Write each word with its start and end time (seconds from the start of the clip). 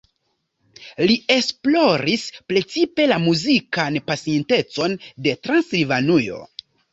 Li 1.09 1.17
esploris 1.33 2.23
precipe 2.53 3.05
la 3.11 3.19
muzikan 3.27 4.01
pasintecon 4.09 4.97
de 5.29 5.37
Transilvanujo. 5.45 6.43